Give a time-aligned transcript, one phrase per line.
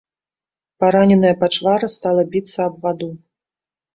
[0.83, 3.09] Параненая пачвара стала біцца аб ваду.